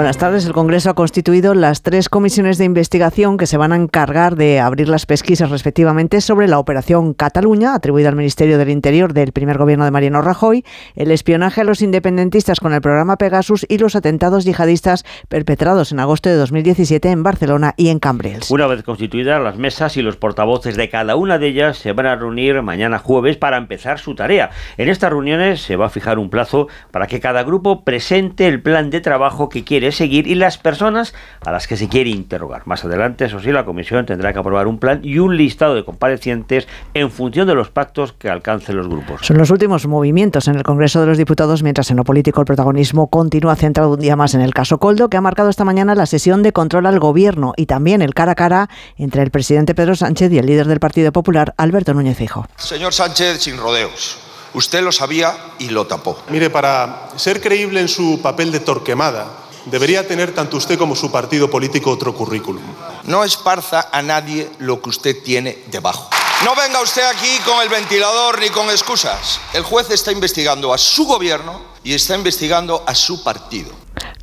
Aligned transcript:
Buenas 0.00 0.16
tardes. 0.16 0.46
El 0.46 0.54
Congreso 0.54 0.88
ha 0.88 0.94
constituido 0.94 1.52
las 1.52 1.82
tres 1.82 2.08
comisiones 2.08 2.56
de 2.56 2.64
investigación 2.64 3.36
que 3.36 3.44
se 3.44 3.58
van 3.58 3.70
a 3.70 3.76
encargar 3.76 4.34
de 4.34 4.58
abrir 4.58 4.88
las 4.88 5.04
pesquisas 5.04 5.50
respectivamente 5.50 6.22
sobre 6.22 6.48
la 6.48 6.58
operación 6.58 7.12
Cataluña, 7.12 7.74
atribuida 7.74 8.08
al 8.08 8.16
Ministerio 8.16 8.56
del 8.56 8.70
Interior 8.70 9.12
del 9.12 9.32
primer 9.32 9.58
gobierno 9.58 9.84
de 9.84 9.90
Mariano 9.90 10.22
Rajoy, 10.22 10.64
el 10.96 11.10
espionaje 11.10 11.60
a 11.60 11.64
los 11.64 11.82
independentistas 11.82 12.60
con 12.60 12.72
el 12.72 12.80
programa 12.80 13.18
Pegasus 13.18 13.66
y 13.68 13.76
los 13.76 13.94
atentados 13.94 14.46
yihadistas 14.46 15.04
perpetrados 15.28 15.92
en 15.92 16.00
agosto 16.00 16.30
de 16.30 16.36
2017 16.36 17.10
en 17.10 17.22
Barcelona 17.22 17.74
y 17.76 17.90
en 17.90 17.98
Cambrils. 17.98 18.50
Una 18.50 18.66
vez 18.68 18.82
constituidas 18.82 19.42
las 19.42 19.58
mesas 19.58 19.98
y 19.98 20.02
los 20.02 20.16
portavoces 20.16 20.76
de 20.76 20.88
cada 20.88 21.14
una 21.16 21.36
de 21.36 21.48
ellas 21.48 21.76
se 21.76 21.92
van 21.92 22.06
a 22.06 22.16
reunir 22.16 22.62
mañana 22.62 22.98
jueves 23.00 23.36
para 23.36 23.58
empezar 23.58 23.98
su 23.98 24.14
tarea. 24.14 24.48
En 24.78 24.88
estas 24.88 25.10
reuniones 25.10 25.60
se 25.60 25.76
va 25.76 25.86
a 25.86 25.90
fijar 25.90 26.18
un 26.18 26.30
plazo 26.30 26.68
para 26.90 27.06
que 27.06 27.20
cada 27.20 27.42
grupo 27.42 27.84
presente 27.84 28.46
el 28.46 28.62
plan 28.62 28.88
de 28.88 29.02
trabajo 29.02 29.50
que 29.50 29.62
quiere 29.62 29.89
seguir 29.92 30.26
y 30.26 30.34
las 30.34 30.58
personas 30.58 31.14
a 31.44 31.52
las 31.52 31.66
que 31.66 31.76
se 31.76 31.88
quiere 31.88 32.10
interrogar. 32.10 32.66
Más 32.66 32.84
adelante, 32.84 33.24
eso 33.24 33.40
sí, 33.40 33.52
la 33.52 33.64
comisión 33.64 34.06
tendrá 34.06 34.32
que 34.32 34.38
aprobar 34.38 34.66
un 34.66 34.78
plan 34.78 35.00
y 35.02 35.18
un 35.18 35.36
listado 35.36 35.74
de 35.74 35.84
comparecientes 35.84 36.68
en 36.94 37.10
función 37.10 37.46
de 37.46 37.54
los 37.54 37.70
pactos 37.70 38.12
que 38.12 38.28
alcancen 38.28 38.76
los 38.76 38.88
grupos. 38.88 39.20
Son 39.26 39.38
los 39.38 39.50
últimos 39.50 39.86
movimientos 39.86 40.48
en 40.48 40.56
el 40.56 40.62
Congreso 40.62 41.00
de 41.00 41.06
los 41.06 41.18
Diputados, 41.18 41.62
mientras 41.62 41.90
en 41.90 41.96
lo 41.96 42.04
político 42.04 42.40
el 42.40 42.46
protagonismo 42.46 43.08
continúa 43.08 43.56
centrado 43.56 43.92
un 43.92 44.00
día 44.00 44.16
más 44.16 44.34
en 44.34 44.40
el 44.40 44.54
caso 44.54 44.78
Coldo, 44.78 45.08
que 45.08 45.16
ha 45.16 45.20
marcado 45.20 45.48
esta 45.50 45.64
mañana 45.64 45.94
la 45.94 46.06
sesión 46.06 46.42
de 46.42 46.52
control 46.52 46.86
al 46.86 46.98
gobierno 46.98 47.52
y 47.56 47.66
también 47.66 48.02
el 48.02 48.14
cara 48.14 48.32
a 48.32 48.34
cara 48.34 48.68
entre 48.96 49.22
el 49.22 49.30
presidente 49.30 49.74
Pedro 49.74 49.96
Sánchez 49.96 50.32
y 50.32 50.38
el 50.38 50.46
líder 50.46 50.66
del 50.66 50.80
Partido 50.80 51.12
Popular, 51.12 51.54
Alberto 51.56 51.94
Núñez 51.94 52.16
Fijo. 52.16 52.46
Señor 52.56 52.92
Sánchez, 52.92 53.42
sin 53.42 53.56
rodeos. 53.56 54.18
Usted 54.52 54.82
lo 54.82 54.90
sabía 54.90 55.32
y 55.58 55.68
lo 55.68 55.86
tapó. 55.86 56.18
Mire, 56.28 56.50
para 56.50 57.08
ser 57.16 57.40
creíble 57.40 57.80
en 57.80 57.88
su 57.88 58.20
papel 58.20 58.50
de 58.50 58.60
torquemada, 58.60 59.28
Debería 59.66 60.06
tener 60.06 60.34
tanto 60.34 60.56
usted 60.56 60.78
como 60.78 60.96
su 60.96 61.10
partido 61.10 61.50
político 61.50 61.90
otro 61.90 62.14
currículum. 62.14 62.62
No 63.04 63.24
esparza 63.24 63.88
a 63.92 64.02
nadie 64.02 64.50
lo 64.58 64.80
que 64.80 64.90
usted 64.90 65.22
tiene 65.22 65.64
debajo. 65.66 66.08
No 66.44 66.54
venga 66.54 66.80
usted 66.80 67.02
aquí 67.02 67.38
con 67.44 67.60
el 67.60 67.68
ventilador 67.68 68.40
ni 68.40 68.48
con 68.48 68.70
excusas. 68.70 69.40
El 69.52 69.62
juez 69.62 69.90
está 69.90 70.10
investigando 70.10 70.72
a 70.72 70.78
su 70.78 71.04
gobierno 71.04 71.60
y 71.84 71.92
está 71.92 72.14
investigando 72.14 72.82
a 72.86 72.94
su 72.94 73.22
partido. 73.22 73.79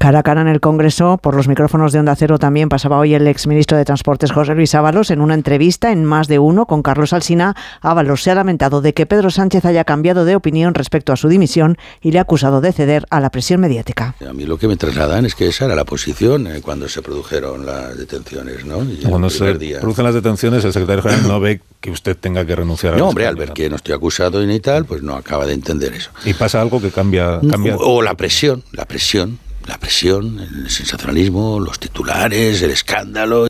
Cara 0.07 0.19
a 0.19 0.23
cara 0.23 0.39
en 0.39 0.47
el 0.47 0.61
Congreso, 0.61 1.19
por 1.21 1.35
los 1.35 1.49
micrófonos 1.49 1.91
de 1.91 1.99
Onda 1.99 2.15
Cero 2.15 2.39
también 2.39 2.69
pasaba 2.69 2.97
hoy 2.97 3.13
el 3.13 3.27
exministro 3.27 3.77
de 3.77 3.83
Transportes 3.83 4.31
José 4.31 4.55
Luis 4.55 4.73
Ábalos 4.73 5.11
en 5.11 5.19
una 5.19 5.33
entrevista 5.33 5.91
en 5.91 6.05
Más 6.05 6.29
de 6.29 6.39
Uno 6.39 6.65
con 6.65 6.81
Carlos 6.81 7.11
Alsina. 7.11 7.57
Ábalos 7.81 8.23
se 8.23 8.31
ha 8.31 8.35
lamentado 8.35 8.79
de 8.79 8.93
que 8.93 9.05
Pedro 9.05 9.29
Sánchez 9.31 9.65
haya 9.65 9.83
cambiado 9.83 10.23
de 10.23 10.37
opinión 10.37 10.75
respecto 10.75 11.11
a 11.11 11.17
su 11.17 11.27
dimisión 11.27 11.77
y 12.01 12.11
le 12.11 12.19
ha 12.19 12.21
acusado 12.21 12.61
de 12.61 12.71
ceder 12.71 13.05
a 13.09 13.19
la 13.19 13.31
presión 13.31 13.59
mediática. 13.59 14.15
A 14.25 14.31
mí 14.31 14.45
lo 14.45 14.57
que 14.57 14.69
me 14.69 14.77
trasladan 14.77 15.25
es 15.25 15.35
que 15.35 15.47
esa 15.47 15.65
era 15.65 15.75
la 15.75 15.83
posición 15.83 16.47
eh, 16.47 16.61
cuando 16.61 16.87
se 16.87 17.01
produjeron 17.01 17.65
las 17.65 17.97
detenciones. 17.97 18.63
¿no? 18.63 18.87
cuando 19.09 19.29
se 19.29 19.55
producen 19.81 20.05
las 20.05 20.13
detenciones, 20.13 20.63
el 20.63 20.71
secretario 20.71 21.03
general 21.03 21.27
no 21.27 21.41
ve 21.41 21.59
que 21.81 21.91
usted 21.91 22.15
tenga 22.15 22.45
que 22.45 22.55
renunciar 22.55 22.93
a 22.93 22.97
No, 22.97 23.09
hombre, 23.09 23.27
al 23.27 23.35
ver 23.35 23.51
que 23.51 23.69
no 23.69 23.75
estoy 23.75 23.93
acusado 23.93 24.41
y 24.41 24.47
ni 24.47 24.61
tal, 24.61 24.85
pues 24.85 25.03
no 25.03 25.15
acaba 25.15 25.45
de 25.45 25.51
entender 25.51 25.91
eso. 25.91 26.11
Y 26.23 26.33
pasa 26.33 26.61
algo 26.61 26.79
que 26.79 26.91
cambia... 26.91 27.41
cambia... 27.51 27.75
O 27.75 28.01
la 28.01 28.13
presión, 28.13 28.63
la 28.71 28.85
presión 28.85 29.39
la 29.67 29.77
presión, 29.77 30.39
el 30.39 30.69
sensacionalismo, 30.69 31.59
los 31.59 31.79
titulares, 31.79 32.61
el 32.61 32.71
escándalo. 32.71 33.47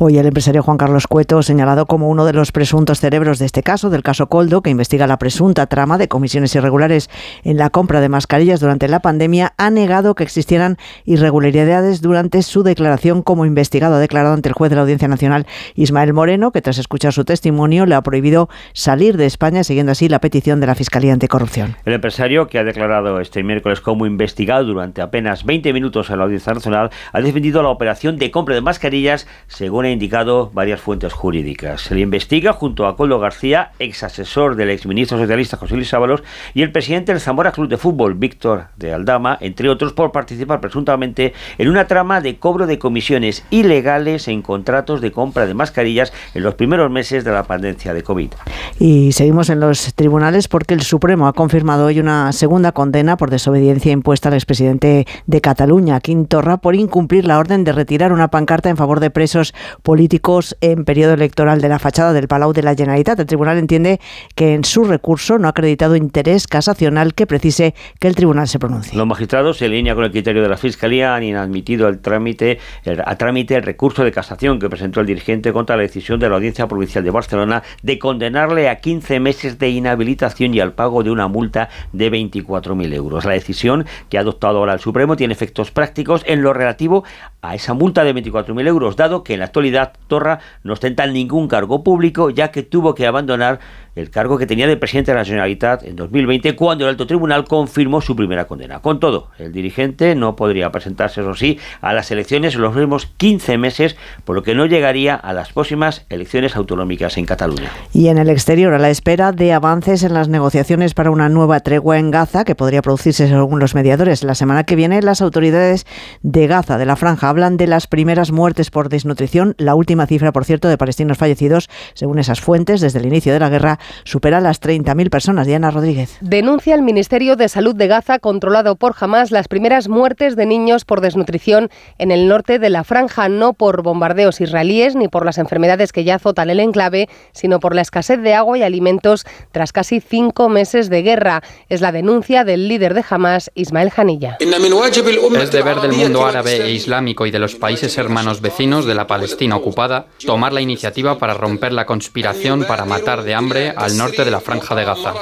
Hoy 0.00 0.16
el 0.16 0.26
empresario 0.26 0.62
Juan 0.62 0.76
Carlos 0.76 1.08
Cueto, 1.08 1.42
señalado 1.42 1.86
como 1.86 2.08
uno 2.08 2.24
de 2.24 2.32
los 2.32 2.52
presuntos 2.52 3.00
cerebros 3.00 3.40
de 3.40 3.46
este 3.46 3.64
caso, 3.64 3.90
del 3.90 4.04
caso 4.04 4.28
Coldo, 4.28 4.62
que 4.62 4.70
investiga 4.70 5.08
la 5.08 5.18
presunta 5.18 5.66
trama 5.66 5.98
de 5.98 6.06
comisiones 6.06 6.54
irregulares 6.54 7.10
en 7.42 7.56
la 7.56 7.70
compra 7.70 8.00
de 8.00 8.08
mascarillas 8.08 8.60
durante 8.60 8.86
la 8.86 9.00
pandemia, 9.00 9.54
ha 9.56 9.70
negado 9.70 10.14
que 10.14 10.22
existieran 10.22 10.76
irregularidades 11.04 12.00
durante 12.00 12.42
su 12.42 12.62
declaración 12.62 13.22
como 13.22 13.44
investigado. 13.44 13.96
Ha 13.96 13.98
declarado 13.98 14.34
ante 14.34 14.48
el 14.48 14.52
juez 14.52 14.70
de 14.70 14.76
la 14.76 14.82
Audiencia 14.82 15.08
Nacional 15.08 15.48
Ismael 15.74 16.12
Moreno 16.12 16.52
que 16.52 16.62
tras 16.62 16.78
escuchar 16.78 17.12
su 17.12 17.24
testimonio 17.24 17.84
le 17.84 17.96
ha 17.96 18.02
prohibido 18.02 18.48
salir 18.74 19.16
de 19.16 19.26
España, 19.26 19.64
siguiendo 19.64 19.90
así 19.90 20.08
la 20.08 20.20
petición 20.20 20.60
de 20.60 20.68
la 20.68 20.76
Fiscalía 20.76 21.12
Anticorrupción. 21.12 21.74
El 21.84 21.94
empresario, 21.94 22.46
que 22.46 22.60
ha 22.60 22.64
declarado 22.64 23.18
este 23.18 23.42
miércoles 23.42 23.80
como 23.80 24.06
investigado 24.06 24.64
durante 24.64 25.02
apenas 25.02 25.44
20 25.44 25.72
minutos 25.72 26.08
en 26.10 26.18
la 26.18 26.24
Audiencia 26.24 26.54
Nacional, 26.54 26.90
ha 27.12 27.20
defendido 27.20 27.64
la 27.64 27.70
operación 27.70 28.16
de 28.16 28.30
compra 28.30 28.54
de 28.54 28.60
mascarillas 28.60 29.26
según 29.48 29.87
indicado 29.90 30.50
varias 30.52 30.80
fuentes 30.80 31.12
jurídicas. 31.12 31.82
Se 31.82 31.94
le 31.94 32.00
investiga 32.00 32.52
junto 32.52 32.86
a 32.86 32.96
Coldo 32.96 33.18
García, 33.18 33.72
ex 33.78 34.02
asesor 34.02 34.56
del 34.56 34.70
exministro 34.70 35.18
socialista 35.18 35.56
José 35.56 35.76
Luis 35.76 35.94
Ábalos, 35.94 36.22
y 36.54 36.62
el 36.62 36.72
presidente 36.72 37.12
del 37.12 37.20
Zamora 37.20 37.52
Club 37.52 37.68
de 37.68 37.76
Fútbol, 37.76 38.14
Víctor 38.14 38.66
de 38.76 38.92
Aldama, 38.92 39.38
entre 39.40 39.68
otros, 39.68 39.92
por 39.92 40.12
participar 40.12 40.60
presuntamente 40.60 41.32
en 41.58 41.68
una 41.68 41.86
trama 41.86 42.20
de 42.20 42.38
cobro 42.38 42.66
de 42.66 42.78
comisiones 42.78 43.44
ilegales 43.50 44.28
en 44.28 44.42
contratos 44.42 45.00
de 45.00 45.12
compra 45.12 45.46
de 45.46 45.54
mascarillas 45.54 46.12
en 46.34 46.42
los 46.42 46.54
primeros 46.54 46.90
meses 46.90 47.24
de 47.24 47.32
la 47.32 47.44
pandemia 47.44 47.68
de 47.68 48.02
COVID. 48.02 48.30
Y 48.78 49.12
seguimos 49.12 49.50
en 49.50 49.60
los 49.60 49.94
tribunales 49.94 50.48
porque 50.48 50.74
el 50.74 50.82
Supremo 50.82 51.26
ha 51.26 51.32
confirmado 51.32 51.86
hoy 51.86 52.00
una 52.00 52.32
segunda 52.32 52.72
condena 52.72 53.16
por 53.16 53.30
desobediencia 53.30 53.92
impuesta 53.92 54.28
al 54.28 54.34
expresidente 54.34 55.06
de 55.26 55.40
Cataluña, 55.40 56.00
Quintorra, 56.00 56.58
por 56.58 56.74
incumplir 56.74 57.26
la 57.26 57.38
orden 57.38 57.64
de 57.64 57.72
retirar 57.72 58.12
una 58.12 58.28
pancarta 58.28 58.68
en 58.68 58.76
favor 58.76 59.00
de 59.00 59.10
presos 59.10 59.54
políticos 59.82 60.56
en 60.60 60.84
periodo 60.84 61.14
electoral 61.14 61.60
de 61.60 61.68
la 61.68 61.78
fachada 61.78 62.12
del 62.12 62.28
Palau 62.28 62.52
de 62.52 62.62
la 62.62 62.74
Generalitat. 62.74 63.20
El 63.20 63.26
tribunal 63.26 63.58
entiende 63.58 64.00
que 64.34 64.54
en 64.54 64.64
su 64.64 64.84
recurso 64.84 65.38
no 65.38 65.46
ha 65.46 65.50
acreditado 65.50 65.96
interés 65.96 66.46
casacional 66.46 67.14
que 67.14 67.26
precise 67.26 67.74
que 67.98 68.08
el 68.08 68.14
tribunal 68.14 68.48
se 68.48 68.58
pronuncie. 68.58 68.96
Los 68.96 69.06
magistrados, 69.06 69.60
en 69.62 69.72
línea 69.72 69.94
con 69.94 70.04
el 70.04 70.10
criterio 70.10 70.42
de 70.42 70.48
la 70.48 70.56
Fiscalía, 70.56 71.14
han 71.14 71.22
inadmitido 71.22 71.88
el 71.88 72.00
trámite, 72.00 72.58
a 73.04 73.16
trámite 73.16 73.54
el 73.54 73.62
recurso 73.62 74.04
de 74.04 74.12
casación 74.12 74.58
que 74.58 74.68
presentó 74.68 75.00
el 75.00 75.06
dirigente 75.06 75.52
contra 75.52 75.76
la 75.76 75.82
decisión 75.82 76.20
de 76.20 76.28
la 76.28 76.36
Audiencia 76.36 76.66
Provincial 76.66 77.04
de 77.04 77.10
Barcelona 77.10 77.62
de 77.82 77.98
condenarle 77.98 78.68
a 78.68 78.80
15 78.80 79.20
meses 79.20 79.58
de 79.58 79.70
inhabilitación 79.70 80.54
y 80.54 80.60
al 80.60 80.72
pago 80.72 81.02
de 81.02 81.10
una 81.10 81.28
multa 81.28 81.68
de 81.92 82.10
24.000 82.10 82.94
euros. 82.94 83.24
La 83.24 83.32
decisión 83.32 83.86
que 84.08 84.18
ha 84.18 84.22
adoptado 84.22 84.58
ahora 84.58 84.74
el 84.74 84.80
Supremo 84.80 85.16
tiene 85.16 85.32
efectos 85.32 85.70
prácticos 85.70 86.22
en 86.26 86.42
lo 86.42 86.52
relativo 86.52 87.04
a 87.42 87.54
esa 87.54 87.74
multa 87.74 88.04
de 88.04 88.14
24.000 88.14 88.66
euros, 88.66 88.96
dado 88.96 89.22
que 89.22 89.34
en 89.34 89.40
la 89.40 89.46
actualidad 89.46 89.67
Torra 90.08 90.40
no 90.62 90.72
ostenta 90.72 91.06
ningún 91.06 91.48
cargo 91.48 91.82
público, 91.84 92.30
ya 92.30 92.50
que 92.50 92.62
tuvo 92.62 92.94
que 92.94 93.06
abandonar 93.06 93.60
el 93.98 94.10
cargo 94.10 94.38
que 94.38 94.46
tenía 94.46 94.66
de 94.66 94.76
presidente 94.76 95.10
de 95.10 95.18
la 95.18 95.24
Generalitat 95.24 95.82
en 95.82 95.96
2020 95.96 96.54
cuando 96.54 96.84
el 96.84 96.90
alto 96.90 97.06
tribunal 97.06 97.44
confirmó 97.44 98.00
su 98.00 98.14
primera 98.14 98.46
condena. 98.46 98.80
Con 98.80 99.00
todo, 99.00 99.30
el 99.38 99.52
dirigente 99.52 100.14
no 100.14 100.36
podría 100.36 100.70
presentarse, 100.70 101.20
eso 101.20 101.34
sí, 101.34 101.58
a 101.80 101.92
las 101.92 102.10
elecciones 102.10 102.54
en 102.54 102.60
los 102.60 102.72
próximos 102.72 103.06
15 103.16 103.58
meses, 103.58 103.96
por 104.24 104.36
lo 104.36 104.42
que 104.42 104.54
no 104.54 104.66
llegaría 104.66 105.14
a 105.14 105.32
las 105.32 105.52
próximas 105.52 106.06
elecciones 106.10 106.54
autonómicas 106.54 107.16
en 107.18 107.26
Cataluña. 107.26 107.70
Y 107.92 108.08
en 108.08 108.18
el 108.18 108.30
exterior, 108.30 108.72
a 108.72 108.78
la 108.78 108.90
espera 108.90 109.32
de 109.32 109.52
avances 109.52 110.04
en 110.04 110.14
las 110.14 110.28
negociaciones 110.28 110.94
para 110.94 111.10
una 111.10 111.28
nueva 111.28 111.60
tregua 111.60 111.98
en 111.98 112.10
Gaza, 112.10 112.44
que 112.44 112.54
podría 112.54 112.82
producirse 112.82 113.26
según 113.26 113.58
los 113.58 113.74
mediadores 113.74 114.22
la 114.22 114.36
semana 114.36 114.64
que 114.64 114.76
viene, 114.76 115.02
las 115.02 115.22
autoridades 115.22 115.86
de 116.22 116.46
Gaza, 116.46 116.78
de 116.78 116.86
la 116.86 116.96
franja, 116.96 117.28
hablan 117.28 117.56
de 117.56 117.66
las 117.66 117.88
primeras 117.88 118.30
muertes 118.30 118.70
por 118.70 118.88
desnutrición, 118.88 119.54
la 119.58 119.74
última 119.74 120.06
cifra, 120.06 120.32
por 120.32 120.44
cierto, 120.44 120.68
de 120.68 120.78
palestinos 120.78 121.18
fallecidos, 121.18 121.68
según 121.94 122.18
esas 122.18 122.40
fuentes, 122.40 122.80
desde 122.80 123.00
el 123.00 123.06
inicio 123.06 123.32
de 123.32 123.40
la 123.40 123.48
guerra, 123.48 123.78
supera 124.04 124.40
las 124.40 124.60
30.000 124.60 125.10
personas. 125.10 125.46
Diana 125.46 125.70
Rodríguez. 125.70 126.16
Denuncia 126.20 126.74
el 126.74 126.82
Ministerio 126.82 127.36
de 127.36 127.48
Salud 127.48 127.74
de 127.74 127.86
Gaza, 127.86 128.18
controlado 128.18 128.76
por 128.76 128.94
Hamas, 128.98 129.30
las 129.30 129.48
primeras 129.48 129.88
muertes 129.88 130.36
de 130.36 130.46
niños 130.46 130.84
por 130.84 131.00
desnutrición 131.00 131.70
en 131.98 132.10
el 132.10 132.28
norte 132.28 132.58
de 132.58 132.70
la 132.70 132.84
franja, 132.84 133.28
no 133.28 133.52
por 133.52 133.82
bombardeos 133.82 134.40
israelíes 134.40 134.94
ni 134.94 135.08
por 135.08 135.24
las 135.24 135.38
enfermedades 135.38 135.92
que 135.92 136.04
ya 136.04 136.16
azotan 136.16 136.50
el 136.50 136.60
enclave, 136.60 137.08
sino 137.32 137.60
por 137.60 137.74
la 137.74 137.82
escasez 137.82 138.20
de 138.20 138.34
agua 138.34 138.58
y 138.58 138.62
alimentos 138.62 139.24
tras 139.52 139.72
casi 139.72 140.00
cinco 140.00 140.48
meses 140.48 140.88
de 140.88 141.02
guerra. 141.02 141.42
Es 141.68 141.80
la 141.80 141.92
denuncia 141.92 142.44
del 142.44 142.68
líder 142.68 142.94
de 142.94 143.04
Hamas, 143.08 143.50
Ismael 143.54 143.90
Hanilla. 143.96 144.38
Es 144.40 145.50
deber 145.50 145.80
del 145.80 145.92
mundo 145.92 146.26
árabe 146.26 146.62
e 146.62 146.70
islámico 146.72 147.26
y 147.26 147.30
de 147.30 147.38
los 147.38 147.54
países 147.54 147.96
hermanos 147.98 148.40
vecinos 148.40 148.86
de 148.86 148.94
la 148.94 149.06
Palestina 149.48 149.56
ocupada 149.56 150.06
tomar 150.26 150.52
la 150.52 150.60
iniciativa 150.60 151.18
para 151.18 151.34
romper 151.34 151.72
la 151.72 151.86
conspiración 151.86 152.64
para 152.64 152.84
matar 152.84 153.22
de 153.22 153.34
hambre 153.34 153.72
al 153.76 153.96
norte 153.96 154.24
de 154.24 154.30
la 154.30 154.40
franja 154.40 154.74
de 154.74 154.84
Gaza. 154.84 155.14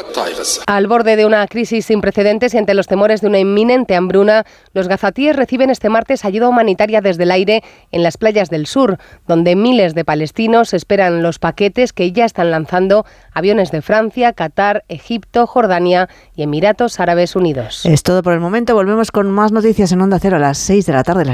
Al 0.67 0.87
borde 0.87 1.17
de 1.17 1.27
una 1.27 1.47
crisis 1.47 1.87
sin 1.87 2.01
precedentes 2.01 2.55
y 2.55 2.59
ante 2.59 2.75
los 2.75 2.87
temores 2.87 3.21
de 3.21 3.29
una 3.29 3.39
inminente 3.39 3.95
hambruna, 3.95 4.45
los 4.73 4.89
gazatíes 4.89 5.37
reciben 5.37 5.71
este 5.71 5.89
martes 5.89 6.25
ayuda 6.25 6.49
humanitaria 6.49 7.01
desde 7.01 7.25
el 7.25 7.31
aire 7.31 7.63
en 7.93 8.03
las 8.03 8.17
playas 8.17 8.51
del 8.51 8.67
sur, 8.67 8.99
donde 9.27 9.55
miles 9.57 9.95
de 9.95 10.05
palestinos 10.05 10.75
esperan 10.75 11.23
los 11.23 11.39
paquetes 11.39 11.93
que 11.93 12.13
ya 12.13 12.25
están 12.25 12.51
lanzando 12.51 13.05
aviones 13.33 13.71
de 13.71 13.83
Francia, 13.83 14.33
Qatar, 14.33 14.85
Egipto, 14.89 15.47
Jordania 15.47 16.09
y 16.35 16.43
Emiratos 16.43 17.01
Árabes 17.01 17.37
Unidos. 17.37 17.85
Es 17.85 18.03
todo 18.03 18.23
por 18.23 18.33
el 18.33 18.41
momento. 18.41 18.75
Volvemos 18.75 19.11
con 19.11 19.31
más 19.31 19.53
noticias 19.53 19.93
en 19.93 20.01
Onda 20.01 20.19
Cero 20.19 20.37
a 20.37 20.41
las 20.41 20.59
6 20.59 20.87
de 20.87 20.93
la 20.93 21.05
tarde. 21.05 21.25